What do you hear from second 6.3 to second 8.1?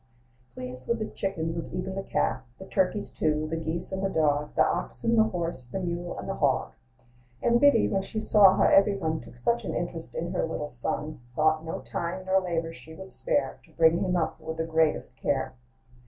hog. And Biddy, when